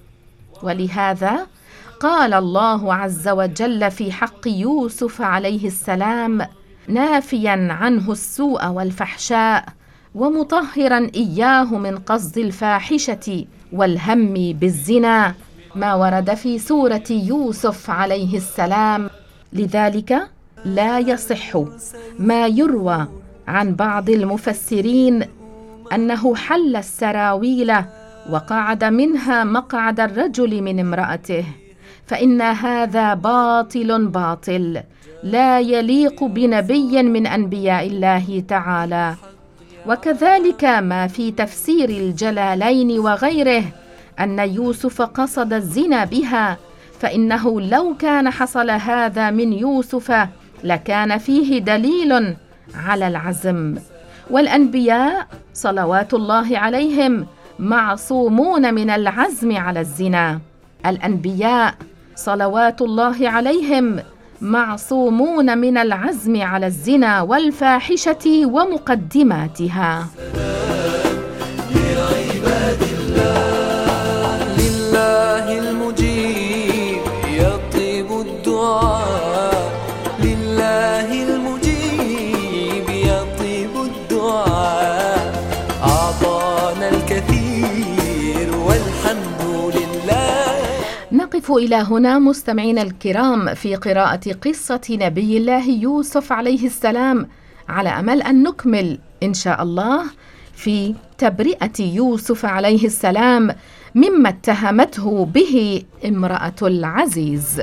ولهذا 0.62 1.46
قال 2.00 2.34
الله 2.34 2.94
عز 2.94 3.28
وجل 3.28 3.90
في 3.90 4.12
حق 4.12 4.48
يوسف 4.48 5.22
عليه 5.22 5.66
السلام 5.66 6.46
نافيا 6.88 7.68
عنه 7.70 8.12
السوء 8.12 8.66
والفحشاء 8.66 9.64
ومطهرا 10.14 11.10
إياه 11.14 11.64
من 11.78 11.98
قصد 11.98 12.38
الفاحشة 12.38 13.44
والهم 13.72 14.52
بالزنا. 14.52 15.34
ما 15.74 15.94
ورد 15.94 16.34
في 16.34 16.58
سورة 16.58 17.04
يوسف 17.10 17.90
عليه 17.90 18.36
السلام. 18.36 19.10
لذلك 19.52 20.28
لا 20.64 20.98
يصح 20.98 21.56
ما 22.18 22.46
يروى 22.46 23.06
عن 23.48 23.74
بعض 23.74 24.10
المفسرين 24.10 25.24
أنه 25.92 26.34
حل 26.34 26.76
السراويل 26.76 27.72
وقعد 28.30 28.84
منها 28.84 29.44
مقعد 29.44 30.00
الرجل 30.00 30.62
من 30.62 30.80
امرأته 30.80 31.44
فإن 32.06 32.42
هذا 32.42 33.14
باطل 33.14 34.06
باطل 34.06 34.82
لا 35.22 35.60
يليق 35.60 36.24
بنبي 36.24 37.02
من 37.02 37.26
أنبياء 37.26 37.86
الله 37.86 38.44
تعالى. 38.48 39.14
وكذلك 39.86 40.64
ما 40.64 41.06
في 41.06 41.30
تفسير 41.30 41.88
الجلالين 41.88 42.98
وغيره 42.98 43.64
أن 44.20 44.38
يوسف 44.38 45.02
قصد 45.02 45.52
الزنا 45.52 46.04
بها 46.04 46.56
فإنه 47.00 47.60
لو 47.60 47.96
كان 47.98 48.30
حصل 48.30 48.70
هذا 48.70 49.30
من 49.30 49.52
يوسف 49.52 50.28
لكان 50.64 51.18
فيه 51.18 51.58
دليل 51.58 52.36
على 52.74 53.08
العزم. 53.08 53.74
والأنبياء 54.30 55.26
صلوات 55.54 56.14
الله 56.14 56.58
عليهم 56.58 57.26
معصومون 57.58 58.74
من 58.74 58.90
العزم 58.90 59.56
على 59.56 59.80
الزنا. 59.80 60.40
الأنبياء 60.86 61.74
صلوات 62.16 62.82
الله 62.82 63.28
عليهم 63.28 64.00
معصومون 64.40 65.58
من 65.58 65.76
العزم 65.78 66.42
على 66.42 66.66
الزنا 66.66 67.20
والفاحشة 67.20 68.46
ومقدماتها. 68.46 70.06
نقف 91.42 91.52
إلى 91.52 91.76
هنا 91.76 92.18
مستمعينا 92.18 92.82
الكرام 92.82 93.54
في 93.54 93.74
قراءة 93.76 94.32
قصة 94.32 94.80
نبي 94.90 95.36
الله 95.36 95.70
يوسف 95.70 96.32
عليه 96.32 96.66
السلام. 96.66 97.28
على 97.68 97.88
أمل 97.88 98.22
أن 98.22 98.42
نكمل 98.42 98.98
إن 99.22 99.34
شاء 99.34 99.62
الله 99.62 100.04
في 100.54 100.94
تبرئة 101.18 101.80
يوسف 101.80 102.44
عليه 102.44 102.84
السلام 102.84 103.54
مما 103.94 104.28
اتهمته 104.28 105.24
به 105.24 105.82
امرأة 106.06 106.60
العزيز. 106.62 107.62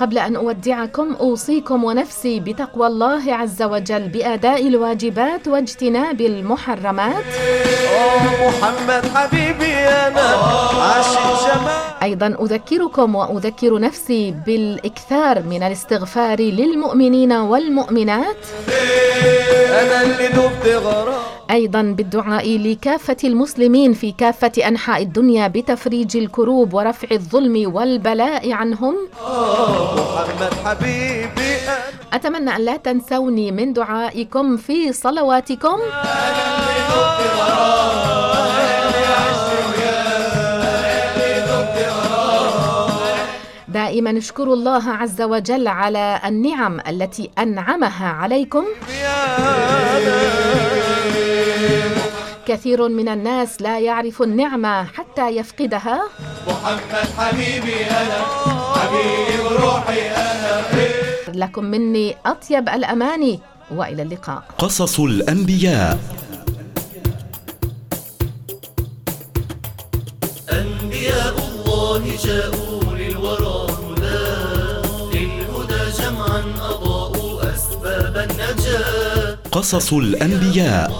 قبل 0.00 0.18
أن 0.18 0.36
أودعكم 0.36 1.16
أوصيكم 1.20 1.84
ونفسي 1.84 2.40
بتقوى 2.40 2.86
الله 2.86 3.34
عز 3.34 3.62
وجل 3.62 4.08
بأداء 4.08 4.68
الواجبات 4.68 5.48
واجتناب 5.48 6.20
المحرمات. 6.20 7.24
محمد 8.42 9.02
حبيبي 9.14 9.74
أنا 9.74 10.26
عاشق 10.82 11.26
جمال. 11.46 11.97
أيضا 12.02 12.26
أذكركم 12.26 13.14
وأذكر 13.14 13.78
نفسي 13.78 14.34
بالإكثار 14.46 15.42
من 15.42 15.62
الاستغفار 15.62 16.40
للمؤمنين 16.40 17.32
والمؤمنات. 17.32 18.36
أنا 19.80 20.02
اللي 20.02 20.28
دبت 20.28 20.66
غرام 20.66 21.22
أيضا 21.50 21.82
بالدعاء 21.82 22.58
لكافة 22.58 23.16
المسلمين 23.24 23.92
في 23.92 24.12
كافة 24.12 24.52
أنحاء 24.68 25.02
الدنيا 25.02 25.48
بتفريج 25.48 26.16
الكروب 26.16 26.74
ورفع 26.74 27.08
الظلم 27.12 27.74
والبلاء 27.74 28.52
عنهم. 28.52 28.94
محمد 29.96 30.54
حبيبي 30.64 31.54
أنا 31.68 31.78
أتمنى 32.12 32.56
أن 32.56 32.60
لا 32.60 32.76
تنسوني 32.76 33.52
من 33.52 33.72
دعائكم 33.72 34.56
في 34.56 34.92
صلواتكم. 34.92 35.78
دائما 43.68 44.18
اشكروا 44.18 44.54
الله 44.54 44.90
عز 44.90 45.22
وجل 45.22 45.68
على 45.68 46.20
النعم 46.24 46.80
التي 46.88 47.30
أنعمها 47.38 48.08
عليكم. 48.08 48.64
كثير 52.46 52.88
من 52.88 53.08
الناس 53.08 53.62
لا 53.62 53.78
يعرف 53.78 54.22
النعمه 54.22 54.84
حتى 54.84 55.28
يفقدها. 55.28 56.02
محمد 56.48 57.08
حبيبي 57.18 57.84
أنا 57.84 58.20
حبيب 58.74 59.60
روحي 59.60 60.10
أنا 60.10 60.62
لكم 61.34 61.64
مني 61.64 62.16
أطيب 62.26 62.68
الاماني 62.68 63.40
وإلى 63.70 64.02
اللقاء. 64.02 64.42
قصص 64.58 65.00
الأنبياء. 65.00 65.98
أنبياء 70.52 71.34
الله 71.38 72.02
جاءوا 72.24 72.77
قصص 79.58 79.92
الأنبياء. 79.92 80.92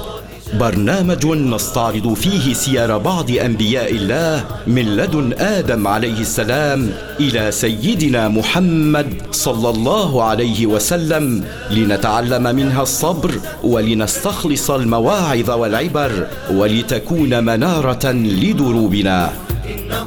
برنامج 0.55 1.27
نستعرض 1.27 2.15
فيه 2.15 2.55
سير 2.55 2.99
بعض 2.99 3.31
أنبياء 3.31 3.91
الله 3.91 4.45
من 4.67 4.97
لدن 4.97 5.33
آدم 5.39 5.87
عليه 5.87 6.21
السلام 6.21 6.91
إلى 7.21 7.53
سيدنا 7.53 8.29
محمد 8.29 9.07
صلى 9.33 9.71
الله 9.71 10.23
عليه 10.23 10.67
وسلم 10.67 11.45
لنتعلم 11.71 12.43
منها 12.43 12.83
الصبر 12.83 13.31
ولنستخلص 13.63 14.71
المواعظ 14.71 15.51
والعبر 15.51 16.27
ولتكون 16.51 17.45
منارة 17.45 18.07
لدروبنا. 18.13 19.33
إنه 19.75 20.07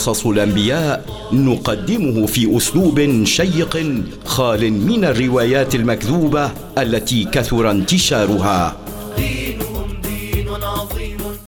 قصص 0.00 0.26
الأنبياء 0.26 1.04
نقدمه 1.32 2.26
في 2.26 2.56
أسلوب 2.56 3.24
شيق 3.24 4.02
خال 4.24 4.72
من 4.72 5.04
الروايات 5.04 5.74
المكذوبة 5.74 6.50
التي 6.78 7.24
كثر 7.24 7.70
انتشارها. 7.70 8.76